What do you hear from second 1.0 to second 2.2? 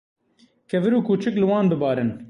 kûçik li wan bibarin.